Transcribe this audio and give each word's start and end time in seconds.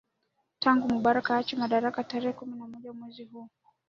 tangu 0.61 0.85
mubarak 0.93 1.27
aachie 1.29 1.55
madaraka 1.63 2.03
tarehe 2.09 2.33
kumi 2.33 2.57
na 2.57 2.67
moja 2.67 2.93
mwezi 2.93 3.23
huu 3.25 3.49